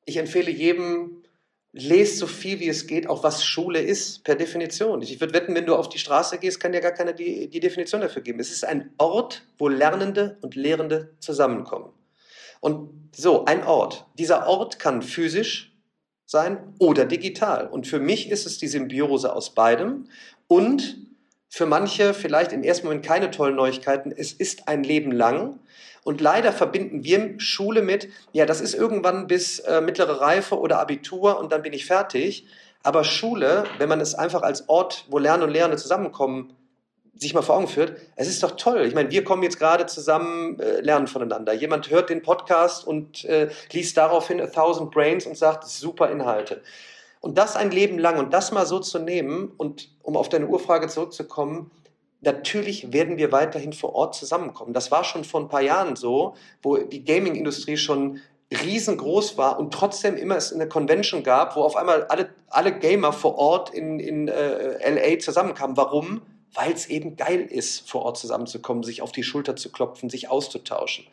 [0.08, 1.22] ich empfehle jedem,
[1.74, 5.02] lest so viel wie es geht, auch was Schule ist, per Definition.
[5.02, 7.60] Ich würde wetten, wenn du auf die Straße gehst, kann dir gar keiner die, die
[7.60, 8.40] Definition dafür geben.
[8.40, 11.92] Es ist ein Ort, wo Lernende und Lehrende zusammenkommen.
[12.62, 14.06] Und so, ein Ort.
[14.18, 15.76] Dieser Ort kann physisch
[16.26, 17.68] sein oder digital.
[17.68, 20.08] Und für mich ist es die Symbiose aus beidem.
[20.48, 20.98] Und
[21.50, 24.14] für manche vielleicht im ersten Moment keine tollen Neuigkeiten.
[24.16, 25.60] Es ist ein Leben lang.
[26.08, 30.80] Und leider verbinden wir Schule mit, ja, das ist irgendwann bis äh, mittlere Reife oder
[30.80, 32.48] Abitur und dann bin ich fertig.
[32.82, 36.56] Aber Schule, wenn man es einfach als Ort, wo Lernen und Lehrende zusammenkommen,
[37.14, 38.86] sich mal vor Augen führt, es ist doch toll.
[38.88, 41.52] Ich meine, wir kommen jetzt gerade zusammen, äh, lernen voneinander.
[41.52, 46.62] Jemand hört den Podcast und äh, liest daraufhin A Thousand Brains und sagt, super Inhalte.
[47.20, 50.48] Und das ein Leben lang und das mal so zu nehmen und um auf deine
[50.48, 51.70] Urfrage zurückzukommen,
[52.22, 54.74] natürlich werden wir weiterhin vor Ort zusammenkommen.
[54.74, 59.74] Das war schon vor ein paar Jahren so, wo die Gaming-Industrie schon riesengroß war und
[59.74, 64.00] trotzdem immer es eine Convention gab, wo auf einmal alle, alle Gamer vor Ort in,
[64.00, 65.76] in äh, LA zusammenkamen.
[65.76, 66.22] Warum?
[66.54, 70.30] Weil es eben geil ist, vor Ort zusammenzukommen, sich auf die Schulter zu klopfen, sich
[70.30, 71.06] auszutauschen.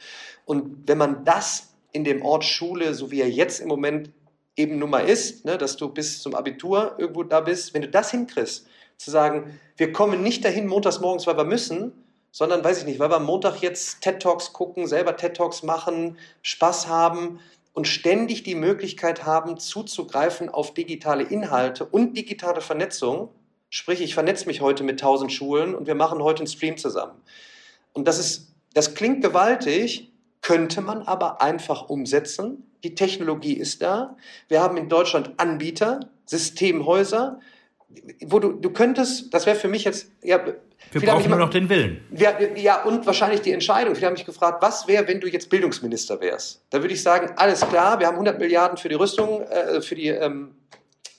[0.44, 4.10] Und wenn man das in dem Ort Schule, so wie er jetzt im Moment
[4.56, 7.88] eben nun mal ist, ne, dass du bis zum Abitur irgendwo da bist, wenn du
[7.88, 8.66] das hinkriegst,
[9.04, 11.92] zu sagen, wir kommen nicht dahin montags morgens, weil wir müssen,
[12.30, 15.62] sondern, weiß ich nicht, weil wir am Montag jetzt TED Talks gucken, selber TED Talks
[15.62, 17.38] machen, Spaß haben
[17.74, 23.28] und ständig die Möglichkeit haben, zuzugreifen auf digitale Inhalte und digitale Vernetzung.
[23.70, 27.20] Sprich, ich vernetze mich heute mit 1000 Schulen und wir machen heute einen Stream zusammen.
[27.92, 32.70] Und das ist, das klingt gewaltig, könnte man aber einfach umsetzen.
[32.82, 34.16] Die Technologie ist da.
[34.48, 37.40] Wir haben in Deutschland Anbieter, Systemhäuser,
[38.26, 40.44] wo du, du könntest, das wäre für mich jetzt, ja,
[40.92, 42.00] wir brauchen nur noch den Willen.
[42.10, 43.94] Ja, ja, und wahrscheinlich die Entscheidung.
[43.94, 46.62] Viele haben mich gefragt, was wäre, wenn du jetzt Bildungsminister wärst?
[46.70, 49.94] Da würde ich sagen, alles klar, wir haben 100 Milliarden für die Rüstung, äh, für
[49.94, 50.54] die ähm,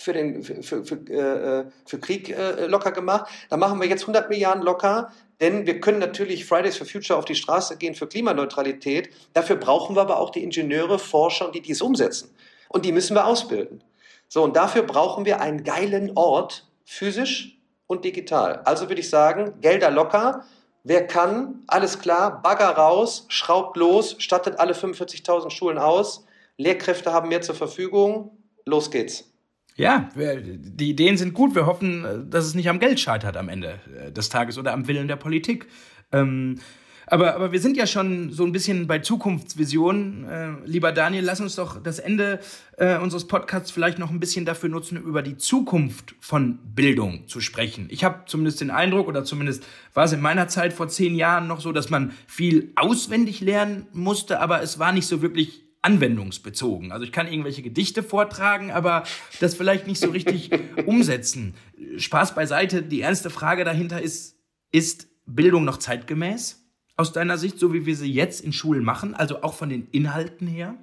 [0.06, 3.32] für, den, für, für, für, äh, für Krieg äh, locker gemacht.
[3.50, 7.26] Da machen wir jetzt 100 Milliarden locker, denn wir können natürlich Fridays for Future auf
[7.26, 9.10] die Straße gehen für Klimaneutralität.
[9.34, 12.30] Dafür brauchen wir aber auch die Ingenieure, Forscher die, die es umsetzen.
[12.70, 13.82] Und die müssen wir ausbilden.
[14.28, 18.62] So, und dafür brauchen wir einen geilen Ort, physisch und digital.
[18.66, 20.44] Also würde ich sagen, Gelder locker.
[20.84, 26.26] Wer kann, alles klar, Bagger raus, schraubt los, stattet alle 45.000 Schulen aus.
[26.58, 28.38] Lehrkräfte haben mehr zur Verfügung.
[28.66, 29.32] Los geht's.
[29.76, 31.54] Ja, die Ideen sind gut.
[31.54, 34.88] Wir hoffen, dass es nicht am Geld scheitert am Ende äh, des Tages oder am
[34.88, 35.68] Willen der Politik.
[36.14, 36.60] Ähm,
[37.08, 40.28] aber, aber wir sind ja schon so ein bisschen bei Zukunftsvisionen.
[40.28, 42.40] Äh, lieber Daniel, lass uns doch das Ende
[42.78, 47.42] äh, unseres Podcasts vielleicht noch ein bisschen dafür nutzen, über die Zukunft von Bildung zu
[47.42, 47.88] sprechen.
[47.90, 51.48] Ich habe zumindest den Eindruck, oder zumindest war es in meiner Zeit vor zehn Jahren
[51.48, 56.92] noch so, dass man viel auswendig lernen musste, aber es war nicht so wirklich anwendungsbezogen.
[56.92, 59.04] Also ich kann irgendwelche Gedichte vortragen, aber
[59.40, 60.50] das vielleicht nicht so richtig
[60.88, 61.54] umsetzen.
[61.98, 64.36] Spaß beiseite, die ernste Frage dahinter ist,
[64.72, 66.65] ist Bildung noch zeitgemäß?
[66.98, 69.88] Aus deiner Sicht, so wie wir sie jetzt in Schulen machen, also auch von den
[69.92, 70.76] Inhalten her?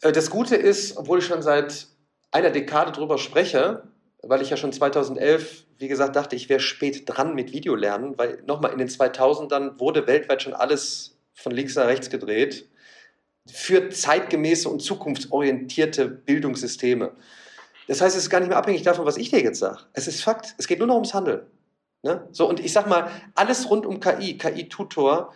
[0.00, 1.86] Äh, das Gute ist, obwohl ich schon seit
[2.30, 3.84] einer Dekade drüber spreche,
[4.22, 8.42] weil ich ja schon 2011, wie gesagt, dachte, ich wäre spät dran mit Videolernen, weil
[8.46, 12.68] nochmal in den 2000ern wurde weltweit schon alles von links nach rechts gedreht
[13.46, 17.12] für zeitgemäße und zukunftsorientierte Bildungssysteme.
[17.88, 19.78] Das heißt, es ist gar nicht mehr abhängig davon, was ich dir jetzt sage.
[19.92, 20.54] Es ist Fakt.
[20.58, 21.42] Es geht nur noch ums Handeln.
[22.02, 22.28] Ne?
[22.32, 25.32] So, und ich sag mal, alles rund um KI, KI-Tutor,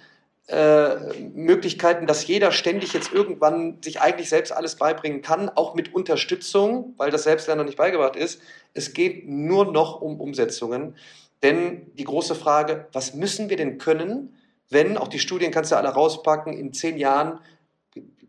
[0.50, 0.96] äh,
[1.32, 6.94] Möglichkeiten, dass jeder ständig jetzt irgendwann sich eigentlich selbst alles beibringen kann, auch mit Unterstützung,
[6.96, 8.40] weil das Selbstlernen noch nicht beigebracht ist.
[8.74, 10.96] Es geht nur noch um Umsetzungen.
[11.42, 14.36] Denn die große Frage, was müssen wir denn können,
[14.70, 17.40] wenn, auch die Studien kannst du alle rauspacken, in zehn Jahren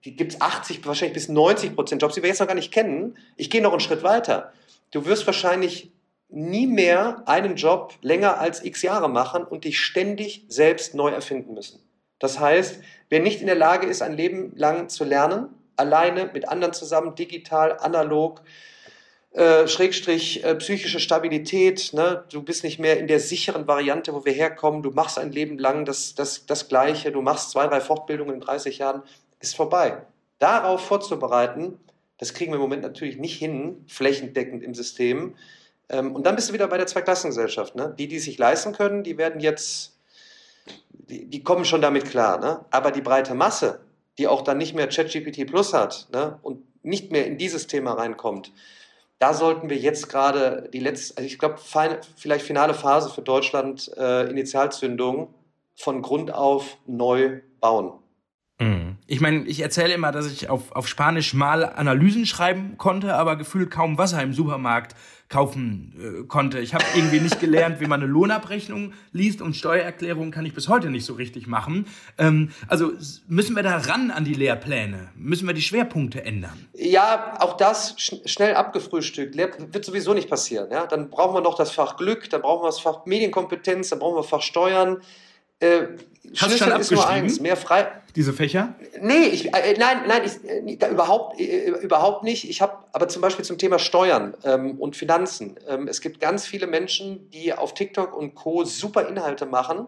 [0.02, 3.18] gibt es 80, wahrscheinlich bis 90 Prozent Jobs, die wir jetzt noch gar nicht kennen.
[3.36, 4.52] Ich gehe noch einen Schritt weiter.
[4.92, 5.92] Du wirst wahrscheinlich
[6.32, 11.54] nie mehr einen Job länger als x Jahre machen und dich ständig selbst neu erfinden
[11.54, 11.80] müssen.
[12.20, 16.48] Das heißt, wer nicht in der Lage ist, ein Leben lang zu lernen, alleine mit
[16.48, 18.42] anderen zusammen, digital, analog,
[19.34, 22.26] äh, Schrägstrich äh, psychische Stabilität, ne?
[22.32, 25.58] du bist nicht mehr in der sicheren Variante, wo wir herkommen, du machst ein Leben
[25.58, 29.04] lang das, das, das Gleiche, du machst zwei, drei Fortbildungen in 30 Jahren,
[29.40, 30.02] ist vorbei.
[30.38, 31.80] Darauf vorzubereiten,
[32.18, 35.36] das kriegen wir im Moment natürlich nicht hin, flächendeckend im System.
[35.92, 37.76] Ähm, und dann bist du wieder bei der Zweiklassengesellschaft.
[37.76, 37.94] Ne?
[38.00, 39.98] Die, die sich leisten können, die werden jetzt,
[40.90, 42.40] die, die kommen schon damit klar.
[42.40, 42.66] Ne?
[42.72, 43.82] Aber die breite Masse,
[44.18, 46.40] die auch dann nicht mehr ChatGPT Plus hat ne?
[46.42, 48.52] und nicht mehr in dieses Thema reinkommt,
[49.20, 53.92] da sollten wir jetzt gerade die letzte, also ich glaube, vielleicht finale Phase für Deutschland,
[53.96, 55.32] äh, Initialzündung
[55.76, 57.94] von Grund auf neu bauen.
[58.62, 58.98] Mhm.
[59.08, 63.36] Ich meine, ich erzähle immer, dass ich auf, auf Spanisch mal Analysen schreiben konnte, aber
[63.36, 64.96] gefühlt kaum Wasser im Supermarkt
[65.30, 66.60] kaufen äh, konnte.
[66.60, 70.68] Ich habe irgendwie nicht gelernt, wie man eine Lohnabrechnung liest und Steuererklärungen kann ich bis
[70.68, 71.88] heute nicht so richtig machen.
[72.20, 72.92] Ähm, also
[73.28, 75.10] müssen wir da ran an die Lehrpläne?
[75.16, 76.68] Müssen wir die Schwerpunkte ändern?
[76.74, 79.34] Ja, auch das sch schnell abgefrühstückt.
[79.34, 80.70] Lehr wird sowieso nicht passieren.
[80.70, 80.86] Ja?
[80.86, 84.18] Dann brauchen wir noch das Fach Glück, dann brauchen wir das Fach Medienkompetenz, dann brauchen
[84.18, 85.02] wir Fach Steuern.
[85.62, 85.88] Äh,
[86.38, 87.88] Hast du schon ist nur eins, mehr frei.
[88.16, 88.76] Diese Fächer?
[89.02, 92.50] Nee, ich, äh, nein, nein, ich, äh, überhaupt, äh, überhaupt nicht.
[92.50, 95.56] Ich habe aber zum Beispiel zum Thema Steuern ähm, und Finanzen.
[95.68, 98.64] Ähm, es gibt ganz viele Menschen, die auf TikTok und Co.
[98.64, 99.88] super Inhalte machen,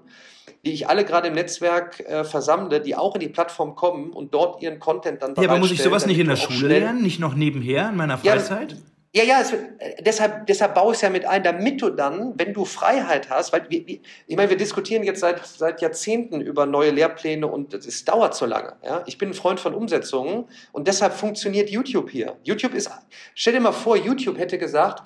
[0.65, 4.33] die ich alle gerade im Netzwerk äh, versammle, die auch in die Plattform kommen und
[4.33, 7.19] dort ihren Content dann Ja, aber muss ich sowas nicht in der Schule lernen, nicht
[7.19, 8.71] noch nebenher in meiner Freizeit?
[8.71, 8.77] Ja,
[9.15, 12.34] ja, ja, es, äh, deshalb, deshalb baue ich es ja mit ein, damit du dann,
[12.38, 16.65] wenn du Freiheit hast, weil wir, ich meine, wir diskutieren jetzt seit, seit Jahrzehnten über
[16.65, 18.76] neue Lehrpläne und es dauert so lange.
[18.84, 19.04] Ja?
[19.06, 22.38] Ich bin ein Freund von Umsetzungen und deshalb funktioniert YouTube hier.
[22.43, 22.89] YouTube ist,
[23.36, 25.04] stell dir mal vor, YouTube hätte gesagt,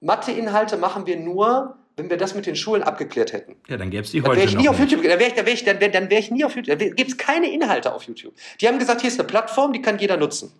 [0.00, 3.56] Matheinhalte machen wir nur, wenn wir das mit den Schulen abgeklärt hätten.
[3.66, 5.46] Ja, dann gäbe es die heute dann ich nie auf YouTube, dann wäre ich, dann
[5.46, 6.78] wär ich, dann wär, dann wär ich nie auf YouTube.
[6.78, 8.34] Dann gibt es keine Inhalte auf YouTube.
[8.60, 10.52] Die haben gesagt, hier ist eine Plattform, die kann jeder nutzen.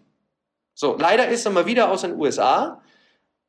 [0.75, 2.83] So, leider ist er mal wieder aus den USA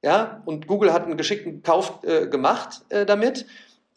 [0.01, 3.45] ja, und Google hat einen geschickten Kauf äh, gemacht äh, damit.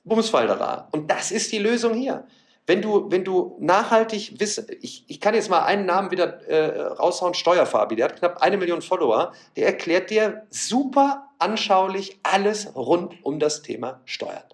[0.04, 0.88] Bumsfall da war.
[0.90, 2.26] Und das ist die Lösung hier.
[2.66, 6.80] wenn du, wenn du nachhaltig wissen, ich, ich kann jetzt mal einen Namen wieder äh,
[6.80, 13.14] raushauen, Steuerfabi, der hat knapp eine Million Follower, der erklärt dir super anschaulich alles rund
[13.24, 14.44] um das Thema Steuern.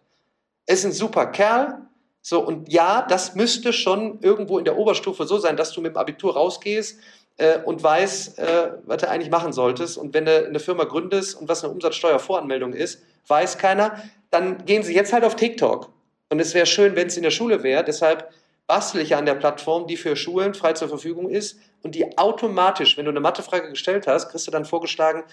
[0.66, 1.88] Ist ein super Kerl,
[2.20, 5.94] so, und ja, das müsste schon irgendwo in der Oberstufe so sein, dass du mit
[5.94, 6.98] dem Abitur rausgehst
[7.38, 9.96] äh, und weißt, äh, was du eigentlich machen solltest.
[9.96, 14.82] Und wenn du eine Firma gründest und was eine Umsatzsteuervoranmeldung ist, weiß keiner, dann gehen
[14.82, 15.90] sie jetzt halt auf TikTok
[16.30, 17.84] und es wäre schön, wenn es in der Schule wäre.
[17.84, 18.30] Deshalb
[18.66, 22.98] bastel ich an der Plattform, die für Schulen frei zur Verfügung ist und die automatisch,
[22.98, 25.24] wenn du eine Mathefrage gestellt hast, kriegst du dann vorgeschlagen,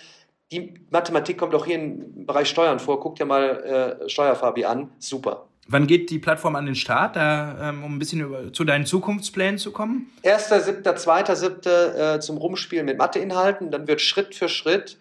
[0.51, 2.99] die Mathematik kommt auch hier im Bereich Steuern vor.
[2.99, 4.91] Guck dir mal äh, Steuerfabi an.
[4.99, 5.47] Super.
[5.67, 8.85] Wann geht die Plattform an den Start, da, ähm, um ein bisschen über, zu deinen
[8.85, 10.11] Zukunftsplänen zu kommen?
[10.23, 12.15] 1.7., 2.7.
[12.15, 13.71] Äh, zum Rumspielen mit Matheinhalten.
[13.71, 14.97] Dann wird Schritt für Schritt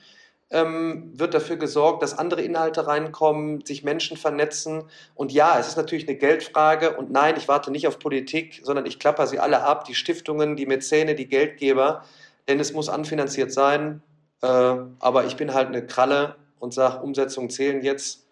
[0.54, 4.84] ähm, wird dafür gesorgt, dass andere Inhalte reinkommen, sich Menschen vernetzen.
[5.14, 6.96] Und ja, es ist natürlich eine Geldfrage.
[6.96, 10.54] Und nein, ich warte nicht auf Politik, sondern ich klapper sie alle ab, die Stiftungen,
[10.56, 12.04] die Mäzene, die Geldgeber.
[12.46, 14.00] Denn es muss anfinanziert sein.
[14.42, 18.23] Äh, aber ich bin halt eine Kralle und sage, Umsetzungen zählen jetzt.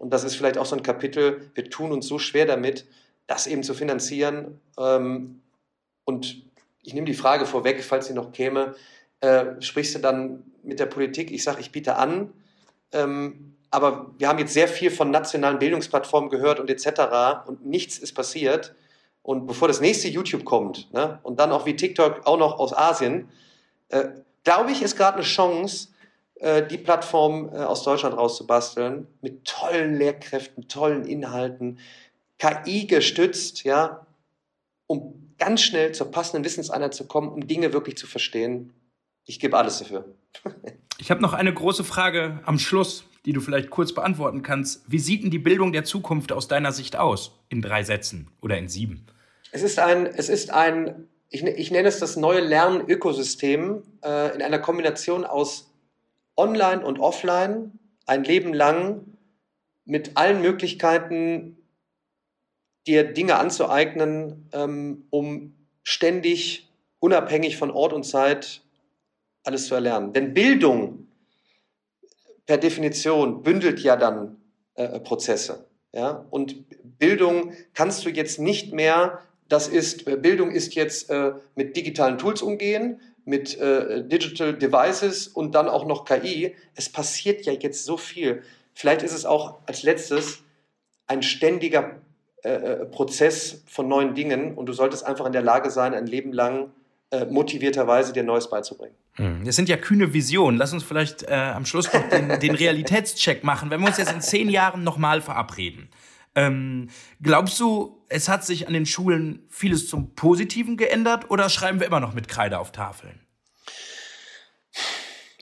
[0.00, 2.86] Und das ist vielleicht auch so ein Kapitel, wir tun uns so schwer damit,
[3.26, 4.58] das eben zu finanzieren.
[4.78, 5.42] Ähm,
[6.04, 6.42] und
[6.82, 8.74] ich nehme die Frage vorweg, falls sie noch käme,
[9.20, 11.30] äh, sprichst du dann mit der Politik?
[11.30, 12.32] Ich sage, ich biete an.
[12.92, 17.46] Ähm, aber wir haben jetzt sehr viel von nationalen Bildungsplattformen gehört und etc.
[17.46, 18.74] und nichts ist passiert.
[19.22, 22.74] Und bevor das nächste YouTube kommt ne, und dann auch wie TikTok auch noch aus
[22.74, 23.28] Asien,
[23.90, 24.08] äh,
[24.44, 25.88] glaube ich, ist gerade eine Chance,
[26.66, 31.78] die Plattform äh, aus Deutschland rauszubasteln mit tollen Lehrkräften, tollen Inhalten,
[32.38, 34.06] KI gestützt, ja,
[34.86, 38.72] um ganz schnell zur passenden Wissenseinheit zu kommen, um Dinge wirklich zu verstehen
[39.30, 40.04] ich gebe alles dafür.
[40.98, 44.82] ich habe noch eine große Frage am Schluss, die du vielleicht kurz beantworten kannst.
[44.90, 47.38] Wie sieht denn die Bildung der Zukunft aus deiner Sicht aus?
[47.48, 49.06] In drei Sätzen oder in sieben?
[49.52, 54.42] Es ist ein, es ist ein ich, ich nenne es das neue Lernökosystem äh, in
[54.42, 55.69] einer Kombination aus
[56.36, 59.16] Online und Offline, ein Leben lang
[59.84, 61.56] mit allen Möglichkeiten,
[62.86, 68.62] dir Dinge anzueignen, ähm, um ständig unabhängig von Ort und Zeit
[69.44, 70.12] alles zu erlernen.
[70.12, 71.06] Denn Bildung
[72.46, 74.36] per Definition bündelt ja dann
[74.74, 75.66] äh, Prozesse.
[75.92, 76.26] Ja?
[76.30, 76.64] Und
[76.98, 82.42] Bildung kannst du jetzt nicht mehr, das ist, Bildung ist jetzt äh, mit digitalen Tools
[82.42, 86.54] umgehen, mit äh, Digital Devices und dann auch noch KI.
[86.74, 88.42] Es passiert ja jetzt so viel.
[88.74, 90.42] Vielleicht ist es auch als letztes
[91.06, 92.00] ein ständiger
[92.42, 96.06] äh, äh, Prozess von neuen Dingen und du solltest einfach in der Lage sein, ein
[96.06, 96.72] Leben lang
[97.28, 98.94] motivierterweise dir Neues beizubringen.
[99.14, 99.44] Hm.
[99.44, 100.56] Das sind ja kühne Visionen.
[100.56, 104.12] Lass uns vielleicht äh, am Schluss noch den, den, Realitätscheck machen, wenn wir uns jetzt
[104.12, 105.88] in zehn Jahren nochmal verabreden.
[106.34, 106.90] Ähm,
[107.22, 111.86] glaubst du, es hat sich an den Schulen vieles zum Positiven geändert oder schreiben wir
[111.86, 113.20] immer noch mit Kreide auf Tafeln?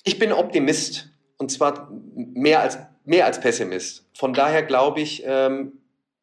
[0.05, 4.09] Ich bin Optimist und zwar mehr als, mehr als Pessimist.
[4.15, 5.73] Von daher glaube ich, ähm,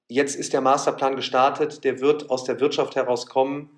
[0.08, 3.70] jetzt ist der Masterplan gestartet, der wird aus der Wirtschaft herauskommen.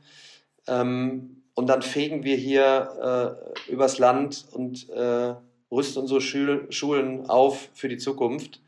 [0.68, 5.34] Ähm, und dann fegen wir hier äh, übers Land und äh,
[5.72, 8.62] rüsten unsere Schul Schulen auf für die Zukunft.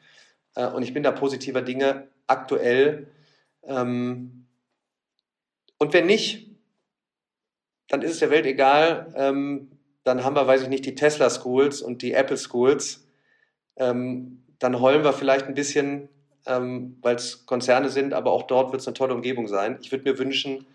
[0.56, 3.08] Äh, und ich bin da positiver Dinge aktuell.
[3.64, 4.46] Ähm,
[5.78, 6.50] und wenn nicht,
[7.88, 9.14] dann ist es der Welt egal.
[9.16, 9.72] Ähm,
[10.04, 13.06] dann haben wir, weiß ich nicht, die Tesla Schools und die Apple Schools.
[13.76, 16.10] Ähm, dann heulen wir vielleicht ein bisschen,
[16.46, 19.78] ähm, weil es Konzerne sind, aber auch dort wird es eine tolle Umgebung sein.
[19.82, 20.68] Ich würde mir wünschen,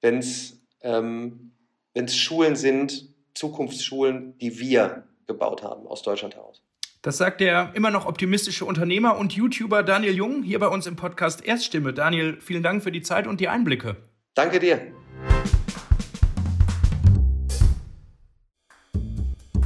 [0.00, 1.52] wenn es ähm,
[1.94, 6.62] wenn es Schulen sind, Zukunftsschulen, die wir gebaut haben aus Deutschland heraus.
[7.02, 10.96] Das sagt der immer noch optimistische Unternehmer und YouTuber Daniel Jung hier bei uns im
[10.96, 11.94] Podcast Erststimme.
[11.94, 13.96] Daniel, vielen Dank für die Zeit und die Einblicke.
[14.34, 14.82] Danke dir.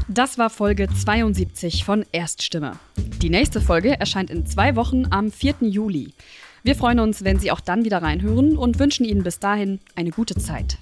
[0.06, 2.78] Das war Folge 72 von Erststimme.
[3.20, 5.56] Die nächste Folge erscheint in zwei Wochen am 4.
[5.62, 6.14] Juli.
[6.62, 10.10] Wir freuen uns, wenn Sie auch dann wieder reinhören und wünschen Ihnen bis dahin eine
[10.10, 10.78] gute Zeit.